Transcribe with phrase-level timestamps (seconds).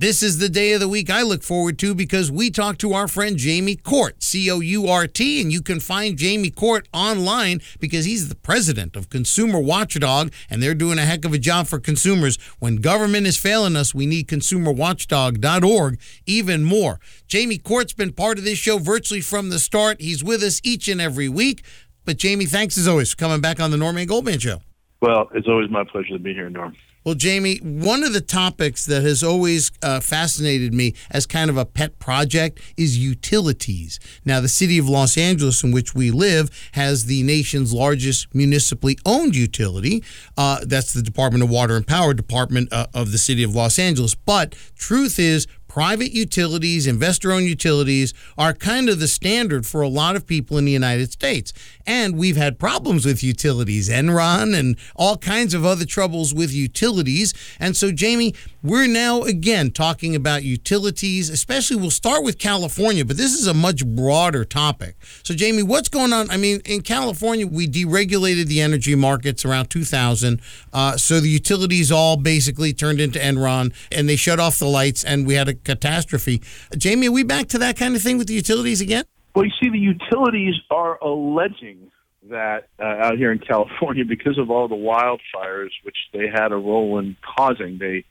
[0.00, 2.94] This is the day of the week I look forward to because we talk to
[2.94, 6.88] our friend Jamie Court, C O U R T, and you can find Jamie Court
[6.94, 11.38] online because he's the president of Consumer Watchdog, and they're doing a heck of a
[11.38, 12.38] job for consumers.
[12.60, 16.98] When government is failing us, we need consumerwatchdog.org even more.
[17.28, 20.00] Jamie Court's been part of this show virtually from the start.
[20.00, 21.62] He's with us each and every week.
[22.06, 24.62] But Jamie, thanks as always for coming back on the Norman Goldman Show.
[25.00, 26.76] Well, it's always my pleasure to be here, Norm.
[27.02, 31.56] Well, Jamie, one of the topics that has always uh, fascinated me as kind of
[31.56, 33.98] a pet project is utilities.
[34.26, 38.98] Now, the city of Los Angeles, in which we live, has the nation's largest municipally
[39.06, 40.04] owned utility.
[40.36, 43.78] Uh, that's the Department of Water and Power Department uh, of the city of Los
[43.78, 44.14] Angeles.
[44.14, 49.88] But truth is, private utilities, investor owned utilities are kind of the standard for a
[49.88, 51.52] lot of people in the United States.
[51.86, 57.32] And we've had problems with utilities, Enron, and all kinds of other troubles with utilities.
[57.60, 58.34] And so, Jamie,
[58.64, 63.54] we're now again talking about utilities, especially we'll start with California, but this is a
[63.54, 64.96] much broader topic.
[65.22, 66.30] So, Jamie, what's going on?
[66.30, 70.40] I mean, in California, we deregulated the energy markets around 2000.
[70.72, 75.04] Uh, so the utilities all basically turned into Enron and they shut off the lights
[75.04, 76.42] and we had a catastrophe.
[76.76, 79.04] Jamie, are we back to that kind of thing with the utilities again?
[79.34, 81.90] Well, you see, the utilities are alleging
[82.28, 86.56] that uh, out here in California, because of all the wildfires which they had a
[86.56, 88.04] role in causing, they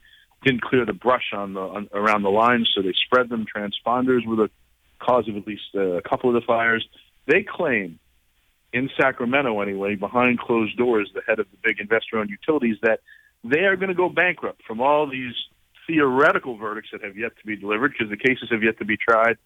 [0.44, 3.44] didn't clear the brush on the on, around the lines, so they spread them.
[3.44, 4.50] Transponders were the
[4.98, 6.86] cause of at least uh, a couple of the fires.
[7.26, 7.98] They claim,
[8.72, 13.00] in Sacramento anyway, behind closed doors, the head of the big investor-owned utilities, that
[13.44, 15.34] they are going to go bankrupt from all these
[15.90, 18.96] theoretical verdicts that have yet to be delivered because the cases have yet to be
[18.96, 19.36] tried,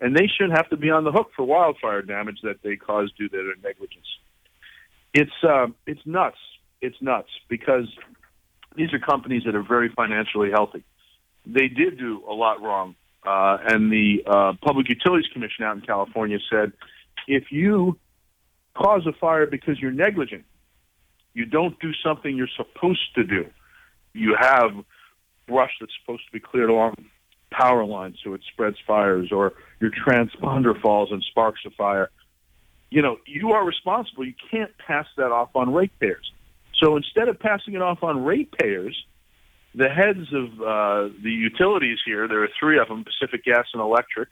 [0.00, 3.16] and they shouldn't have to be on the hook for wildfire damage that they caused
[3.16, 4.06] due to their negligence.
[5.14, 6.38] It's uh, it's nuts.
[6.82, 7.86] It's nuts because
[8.76, 10.84] these are companies that are very financially healthy.
[11.46, 12.96] They did do a lot wrong,
[13.26, 16.72] uh, and the uh, Public Utilities Commission out in California said
[17.26, 17.98] if you
[18.74, 20.44] cause a fire because you're negligent,
[21.32, 23.46] you don't do something you're supposed to do.
[24.12, 24.72] You have
[25.46, 26.94] brush that's supposed to be cleared along
[27.50, 32.10] power lines so it spreads fires, or your transponder falls and sparks a fire.
[32.90, 34.24] You know, you are responsible.
[34.24, 36.32] You can't pass that off on ratepayers.
[36.80, 38.96] So instead of passing it off on ratepayers,
[39.74, 43.82] the heads of uh, the utilities here, there are three of them Pacific Gas and
[43.82, 44.28] Electric,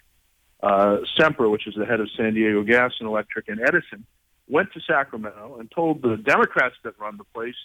[0.63, 4.05] uh, Sempra, which is the head of San Diego Gas and Electric, and Edison,
[4.49, 7.57] went to Sacramento and told the Democrats that run the place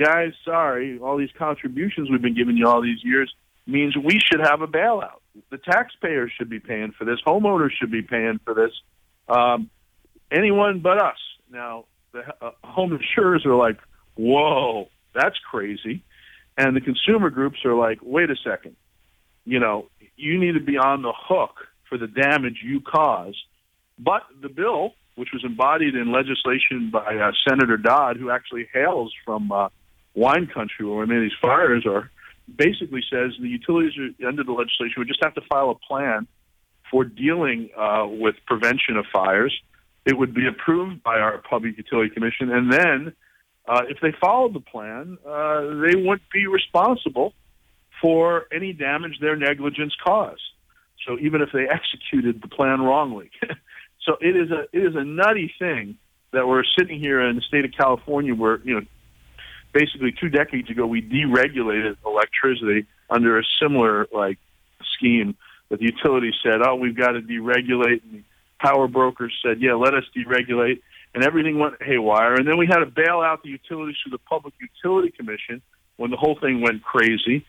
[0.00, 3.32] guys, sorry, all these contributions we've been giving you all these years
[3.66, 5.20] means we should have a bailout.
[5.50, 7.18] The taxpayers should be paying for this.
[7.26, 8.72] Homeowners should be paying for this.
[9.28, 9.70] Um,
[10.30, 11.18] anyone but us.
[11.52, 13.78] Now, the uh, home insurers are like,
[14.16, 16.02] whoa, that's crazy.
[16.56, 18.76] And the consumer groups are like, wait a second.
[19.44, 21.56] You know, you need to be on the hook
[21.88, 23.34] for the damage you cause.
[23.98, 29.12] But the bill, which was embodied in legislation by uh, Senator Dodd, who actually hails
[29.24, 29.68] from uh,
[30.14, 32.10] wine country where many of these fires are,
[32.56, 36.26] basically says the utilities are, under the legislation would just have to file a plan
[36.90, 39.54] for dealing uh, with prevention of fires.
[40.04, 43.12] It would be approved by our Public Utility Commission, and then
[43.68, 47.34] uh, if they followed the plan, uh, they wouldn't be responsible
[48.00, 50.40] for any damage their negligence caused.
[51.06, 53.30] So even if they executed the plan wrongly,
[54.02, 55.96] so it is a it is a nutty thing
[56.32, 58.86] that we're sitting here in the state of California, where you know
[59.72, 64.38] basically two decades ago we deregulated electricity under a similar like
[64.96, 65.36] scheme
[65.68, 68.22] that the utilities said, "Oh, we've got to deregulate," and the
[68.58, 70.80] power brokers said, "Yeah, let us deregulate,"
[71.14, 72.34] and everything went haywire.
[72.34, 75.62] And then we had to bail out the utilities through the Public Utility Commission
[75.96, 77.44] when the whole thing went crazy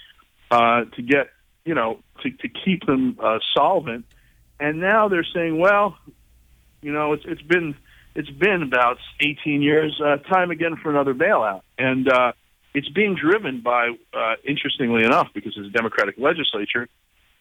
[0.50, 1.30] uh, to get
[1.66, 4.06] you know to, to keep them uh, solvent.
[4.60, 5.98] And now they're saying, "Well,
[6.82, 7.76] you know, it's it's been."
[8.16, 11.62] It's been about 18 years, uh, time again for another bailout.
[11.78, 12.34] And uh,
[12.74, 16.88] it's being driven by, uh, interestingly enough, because it's a Democratic legislature,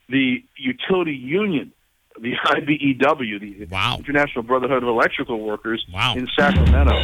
[0.08, 1.72] the utility union,
[2.20, 3.96] the IBEW, the wow.
[3.98, 6.14] International Brotherhood of Electrical Workers wow.
[6.16, 6.96] in Sacramento.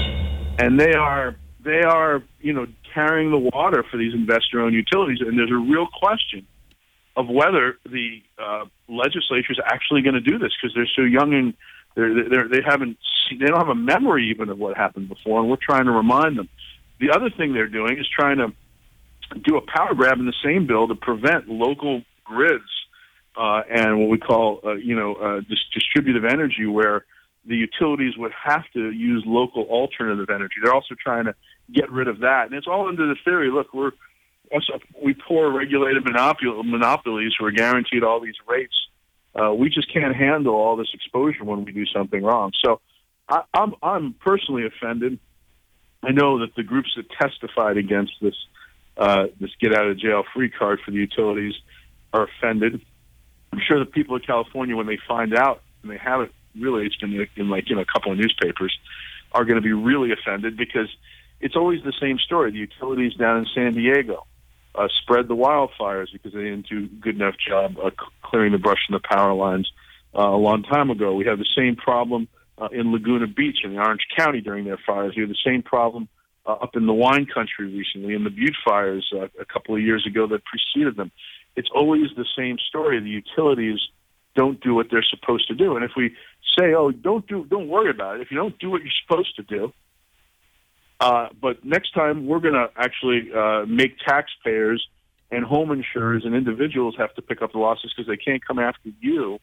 [0.59, 5.19] And they are, they are, you know, carrying the water for these investor-owned utilities.
[5.21, 6.47] And there's a real question
[7.17, 11.35] of whether the uh, legislature is actually going to do this because they're so young
[11.35, 11.55] and
[11.97, 12.99] they're, they're, they haven't
[13.31, 16.39] they don't have a memory even of what happened before, and we're trying to remind
[16.39, 16.49] them.
[17.01, 18.53] The other thing they're doing is trying to
[19.45, 22.63] do a power grab in the same bill to prevent local grids
[23.37, 27.05] uh, and what we call, uh, you know, uh, dis- distributive energy, where
[27.45, 30.55] the utilities would have to use local alternative energy.
[30.63, 31.35] They're also trying to
[31.73, 33.51] get rid of that, and it's all under the theory.
[33.51, 33.93] Look, we're
[35.03, 38.75] we poor regulated monopol- monopolies who are guaranteed all these rates.
[39.37, 42.53] Uh, we just can't handle all this exposure when we do something wrong.
[42.65, 42.81] So
[43.29, 45.19] I, I'm I'm personally offended.
[46.03, 48.35] I know that the groups that testified against this
[48.97, 51.55] uh, this get out of jail free card for the utilities
[52.13, 52.81] are offended.
[53.53, 56.97] I'm sure the people of California, when they find out, and they haven't really, it's
[56.97, 58.77] been in like know a couple of newspapers,
[59.33, 60.89] are going to be really offended because
[61.41, 62.53] it's always the same story.
[62.53, 64.27] The utilities down in San Diego
[64.77, 67.91] uh, spread the wildfires because they didn't do a good enough job uh,
[68.23, 69.71] clearing the brush from the power lines
[70.15, 71.15] uh, a long time ago.
[71.15, 72.29] We have the same problem
[72.59, 75.15] uh, in Laguna Beach in Orange County during their fires.
[75.17, 76.09] We have the same problem
[76.47, 79.83] uh, up in the wine country recently in the Butte fires uh, a couple of
[79.83, 81.11] years ago that preceded them.
[81.57, 83.01] It's always the same story.
[83.01, 83.81] The utilities
[84.35, 85.77] don't do what they're supposed to do.
[85.77, 86.15] And if we
[86.59, 89.35] say, "Oh, don't do, don't worry about it," if you don't do what you're supposed
[89.37, 89.73] to do,
[91.01, 94.87] uh, but next time we're going to actually uh, make taxpayers
[95.31, 98.59] and home insurers and individuals have to pick up the losses because they can't come
[98.59, 99.39] after you.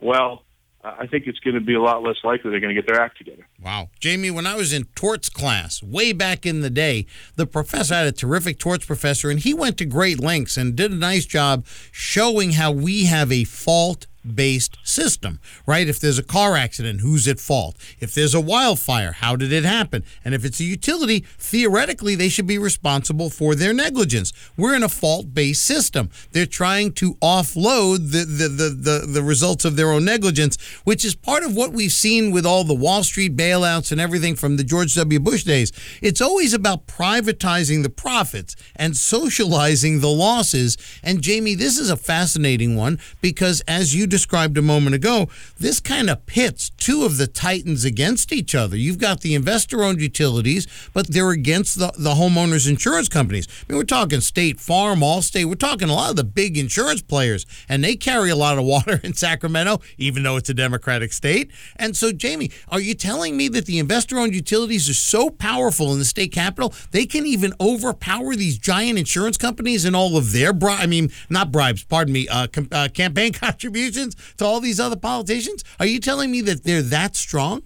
[0.00, 0.42] Well,
[0.84, 3.00] I think it's going to be a lot less likely they're going to get their
[3.00, 3.46] act together.
[3.62, 3.90] Wow.
[4.00, 7.06] Jamie, when I was in torts class way back in the day,
[7.36, 10.90] the professor had a terrific torts professor, and he went to great lengths and did
[10.90, 15.88] a nice job showing how we have a fault based system, right?
[15.88, 17.76] If there's a car accident, who's at fault?
[18.00, 20.04] If there's a wildfire, how did it happen?
[20.24, 24.32] And if it's a utility, theoretically, they should be responsible for their negligence.
[24.56, 26.10] We're in a fault based system.
[26.32, 31.04] They're trying to offload the, the, the, the, the results of their own negligence, which
[31.04, 34.56] is part of what we've seen with all the Wall Street bailouts and everything from
[34.56, 35.20] the George W.
[35.20, 35.72] Bush days.
[36.00, 40.76] It's always about privatizing the profits and socializing the losses.
[41.02, 45.80] And Jamie, this is a fascinating one because as you described a moment ago, this
[45.80, 48.76] kind of pits two of the titans against each other.
[48.76, 53.48] You've got the investor owned utilities, but they're against the, the homeowners insurance companies.
[53.48, 57.00] I mean, we're talking State Farm, Allstate, we're talking a lot of the big insurance
[57.00, 61.14] players, and they carry a lot of water in Sacramento, even though it's a Democratic
[61.14, 61.50] state.
[61.76, 65.90] And so, Jamie, are you telling me that the investor owned utilities are so powerful
[65.94, 70.32] in the state capital, they can even overpower these giant insurance companies and all of
[70.32, 74.01] their, bri- I mean, not bribes, pardon me, uh, com- uh, campaign contributions?
[74.10, 75.64] To all these other politicians?
[75.80, 77.62] Are you telling me that they're that strong?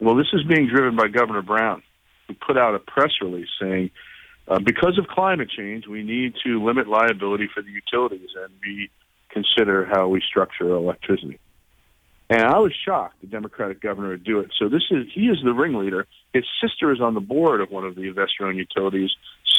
[0.00, 1.82] Well, this is being driven by Governor Brown,
[2.26, 3.90] who put out a press release saying,
[4.48, 8.52] uh, because of climate change, we need to limit liability for the utilities and
[9.30, 11.38] reconsider how we structure electricity.
[12.30, 14.52] And I was shocked the Democratic governor would do it.
[14.58, 16.06] So this is he is the ringleader.
[16.32, 19.10] His sister is on the board of one of the investor-owned utilities,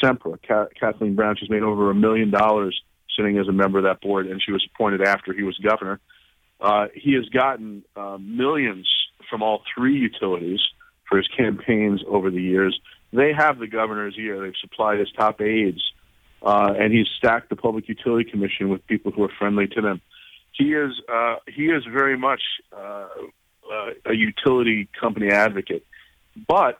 [0.02, 0.38] Sempra.
[0.74, 1.36] Kathleen Brown.
[1.36, 2.80] She's made over a million dollars
[3.16, 6.00] sitting as a member of that board, and she was appointed after he was governor.
[6.60, 8.88] Uh, he has gotten uh, millions
[9.28, 10.60] from all three utilities
[11.08, 12.78] for his campaigns over the years.
[13.12, 14.40] They have the governor's ear.
[14.40, 15.82] They've supplied his top aides,
[16.42, 20.00] uh, and he's stacked the Public Utility Commission with people who are friendly to them.
[20.52, 22.42] He is uh, he is very much
[22.76, 23.06] uh,
[23.72, 25.84] uh, a utility company advocate,
[26.46, 26.78] but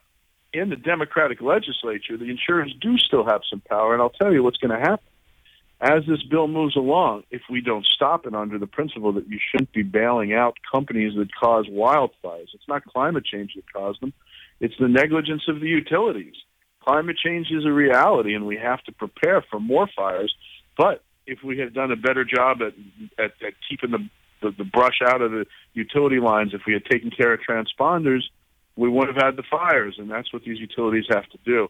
[0.52, 4.42] in the Democratic legislature, the insurers do still have some power, and I'll tell you
[4.42, 5.11] what's going to happen
[5.82, 9.38] as this bill moves along, if we don't stop it under the principle that you
[9.50, 14.12] shouldn't be bailing out companies that cause wildfires, it's not climate change that caused them,
[14.60, 16.36] it's the negligence of the utilities.
[16.84, 20.32] Climate change is a reality, and we have to prepare for more fires.
[20.78, 22.74] But if we had done a better job at,
[23.18, 24.08] at, at keeping the,
[24.40, 28.22] the, the brush out of the utility lines, if we had taken care of transponders,
[28.76, 31.66] we wouldn't have had the fires, and that's what these utilities have to do.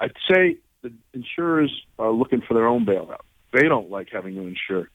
[0.00, 3.20] I'd say the insurers are looking for their own bailout.
[3.54, 4.90] They don't like having to insure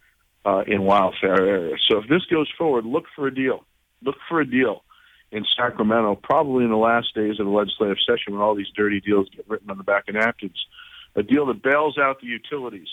[0.45, 1.79] uh, in wildfire areas.
[1.89, 3.65] So if this goes forward, look for a deal.
[4.03, 4.83] Look for a deal
[5.31, 8.99] in Sacramento, probably in the last days of the legislative session when all these dirty
[8.99, 10.65] deals get written on the back of napkins.
[11.15, 12.87] A deal that bails out the utilities,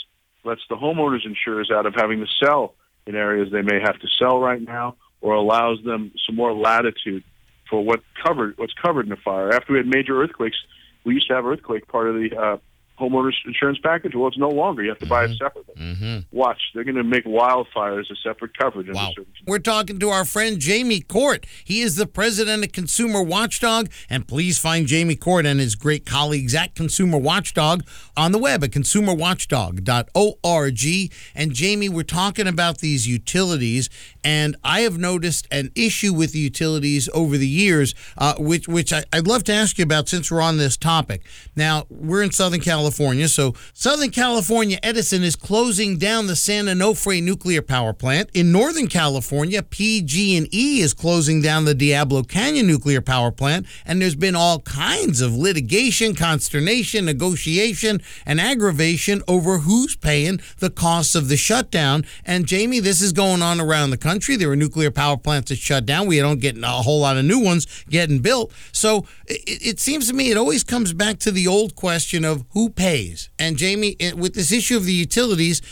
[0.45, 2.75] lets the homeowners insurers out of having to sell
[3.07, 7.25] in areas they may have to sell right now, or allows them some more latitude
[7.71, 9.53] for what covered what's covered in a fire.
[9.53, 10.57] After we had major earthquakes,
[11.05, 12.57] we used to have earthquake part of the uh,
[12.99, 14.15] homeowners insurance package.
[14.15, 14.83] Well, it's no longer.
[14.83, 15.33] You have to buy mm-hmm.
[15.33, 15.75] it separately.
[15.77, 16.37] Mm-hmm.
[16.37, 18.89] Watch, they're going to make wildfires a separate coverage.
[18.93, 19.13] Wow.
[19.47, 21.47] We're talking to our friend Jamie Court.
[21.65, 26.07] He is the president of Consumer Watchdog, and please find Jamie Court and his great
[26.07, 27.83] colleagues at Consumer Watchdog
[28.17, 31.13] on the web at consumerwatchdog.org.
[31.35, 33.91] And Jamie, we're talking about these utilities,
[34.25, 38.93] and I have noticed an issue with the utilities over the years, uh, which which
[38.93, 41.23] I, I'd love to ask you about since we're on this topic.
[41.55, 42.86] Now, we're in Southern California.
[42.87, 43.29] California.
[43.29, 48.31] So, Southern California Edison is closing down the San Onofre nuclear power plant.
[48.33, 54.15] In Northern California, PG&E is closing down the Diablo Canyon nuclear power plant, and there's
[54.15, 61.27] been all kinds of litigation, consternation, negotiation, and aggravation over who's paying the costs of
[61.27, 62.07] the shutdown.
[62.25, 64.37] And Jamie, this is going on around the country.
[64.37, 66.07] There are nuclear power plants that shut down.
[66.07, 68.53] We don't get a whole lot of new ones getting built.
[68.71, 72.45] So it, it seems to me it always comes back to the old question of
[72.51, 73.31] who pays.
[73.39, 75.63] And Jamie, with this issue of the utilities,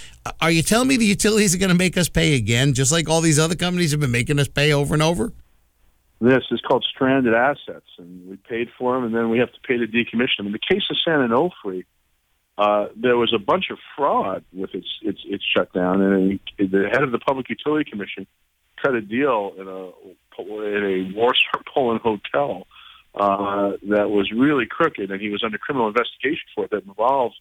[0.41, 3.09] are you telling me the utilities are going to make us pay again, just like
[3.09, 5.33] all these other companies have been making us pay over and over?
[6.21, 9.61] This is called stranded assets, and we paid for them, and then we have to
[9.61, 10.47] pay to decommission them.
[10.47, 11.85] In the case of San Onofre,
[12.57, 17.03] uh, there was a bunch of fraud with its its, its shutdown, and the head
[17.03, 18.27] of the Public Utility Commission
[18.83, 19.91] cut a deal in a
[20.39, 22.67] in a Warsaw Poland hotel
[23.15, 27.37] uh, that was really crooked, and he was under criminal investigation for it that involved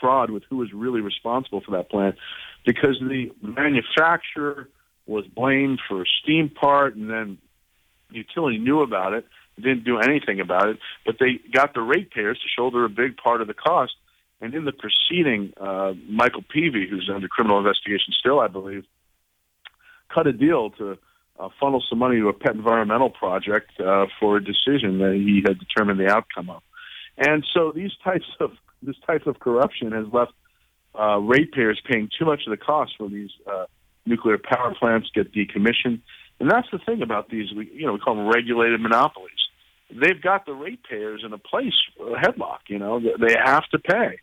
[0.00, 2.16] fraud with who was really responsible for that plant,
[2.66, 4.68] because the manufacturer
[5.06, 7.38] was blamed for a steam part, and then
[8.10, 12.38] the utility knew about it, didn't do anything about it, but they got the ratepayers
[12.38, 13.92] to shoulder a big part of the cost.
[14.40, 18.84] And in the proceeding, uh, Michael Peevey, who's under criminal investigation still, I believe,
[20.12, 20.98] cut a deal to
[21.38, 25.42] uh, funnel some money to a pet environmental project uh, for a decision that he
[25.46, 26.62] had determined the outcome of.
[27.16, 30.32] And so these types of this type of corruption has left
[30.98, 33.66] uh, ratepayers paying too much of the cost when these uh,
[34.06, 36.00] nuclear power plants get decommissioned.
[36.40, 39.30] And that's the thing about these, we, you know, we call them regulated monopolies.
[39.90, 42.60] They've got the ratepayers in a place, a headlock.
[42.68, 44.18] You know, they have to pay.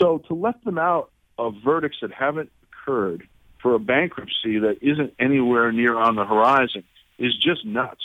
[0.00, 3.28] So to let them out of verdicts that haven't occurred
[3.62, 6.84] for a bankruptcy that isn't anywhere near on the horizon
[7.18, 8.02] is just nuts.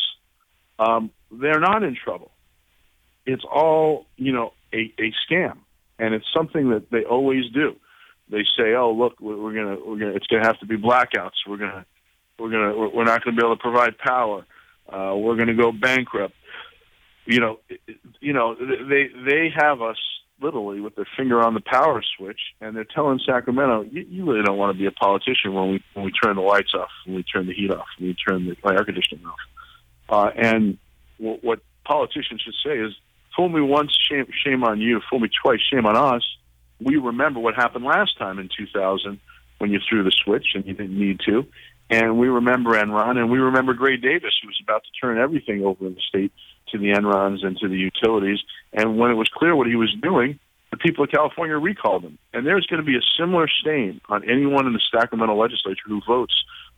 [0.79, 2.31] Um, they're not in trouble.
[3.25, 5.57] It's all, you know, a, a scam,
[5.99, 7.75] and it's something that they always do.
[8.29, 11.45] They say, "Oh, look, we're gonna, we're gonna, it's gonna have to be blackouts.
[11.47, 11.85] We're gonna,
[12.37, 14.45] we're gonna, we're not gonna be able to provide power.
[14.87, 16.33] Uh, we're gonna go bankrupt."
[17.25, 17.59] You know,
[18.21, 19.97] you know, they they have us
[20.41, 24.43] literally with their finger on the power switch, and they're telling Sacramento, you, you really
[24.43, 27.15] don't want to be a politician when we when we turn the lights off, when
[27.15, 29.39] we turn the heat off, when we turn the air conditioning off.
[30.09, 30.77] Uh, and
[31.19, 32.93] w- what politicians should say is,
[33.35, 35.01] "Fool me once, shame shame on you.
[35.09, 36.23] Fool me twice, shame on us."
[36.79, 39.19] We remember what happened last time in 2000
[39.57, 41.45] when you threw the switch and you didn't need to.
[41.89, 45.63] And we remember Enron, and we remember Gray Davis, who was about to turn everything
[45.63, 46.31] over in the state
[46.71, 48.39] to the Enrons and to the utilities.
[48.73, 50.39] And when it was clear what he was doing,
[50.71, 52.17] the people of California recalled him.
[52.33, 56.01] And there's going to be a similar stain on anyone in the Sacramento legislature who
[56.05, 56.33] votes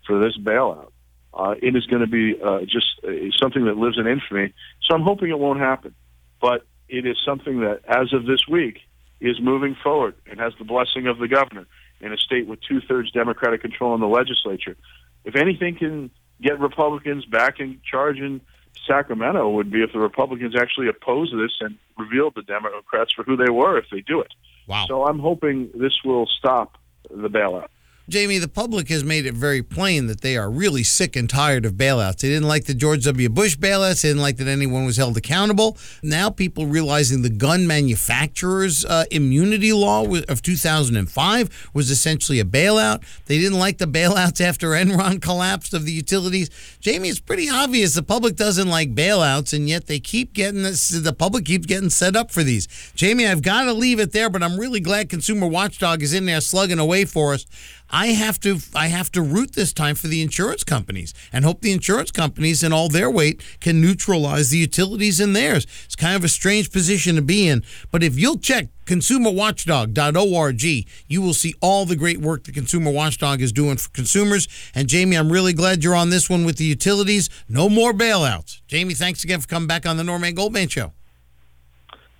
[0.05, 0.91] for this bailout.
[1.33, 4.53] Uh, it is going to be uh, just uh, something that lives in infamy.
[4.87, 5.93] So I'm hoping it won't happen.
[6.41, 8.79] But it is something that, as of this week,
[9.19, 11.67] is moving forward and has the blessing of the governor
[12.01, 14.77] in a state with two thirds Democratic control in the legislature.
[15.25, 16.09] If anything can
[16.41, 18.41] get Republicans back in charge in
[18.87, 23.35] Sacramento would be if the Republicans actually opposed this and revealed the Democrats for who
[23.35, 24.33] they were if they do it.
[24.67, 24.85] Wow.
[24.87, 26.77] So I'm hoping this will stop
[27.09, 27.67] the bailout.
[28.09, 31.65] Jamie, the public has made it very plain that they are really sick and tired
[31.65, 32.17] of bailouts.
[32.17, 33.29] They didn't like the George W.
[33.29, 34.01] Bush bailouts.
[34.01, 35.77] They didn't like that anyone was held accountable.
[36.01, 43.03] Now, people realizing the gun manufacturers' uh, immunity law of 2005 was essentially a bailout.
[43.27, 46.49] They didn't like the bailouts after Enron collapsed of the utilities.
[46.79, 50.89] Jamie, it's pretty obvious the public doesn't like bailouts, and yet they keep getting this.
[50.89, 52.67] The public keeps getting set up for these.
[52.95, 56.25] Jamie, I've got to leave it there, but I'm really glad Consumer Watchdog is in
[56.25, 57.45] there slugging away for us.
[57.91, 61.61] I have to I have to root this time for the insurance companies and hope
[61.61, 65.65] the insurance companies in all their weight can neutralize the utilities in theirs.
[65.85, 70.63] It's kind of a strange position to be in, but if you'll check consumerwatchdog.org,
[71.07, 74.47] you will see all the great work the Consumer Watchdog is doing for consumers.
[74.73, 77.29] And Jamie, I'm really glad you're on this one with the utilities.
[77.47, 78.61] No more bailouts.
[78.67, 80.93] Jamie, thanks again for coming back on the Norman Goldman show.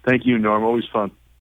[0.05, 0.63] Thank you, Norm.
[0.63, 1.11] Always fun.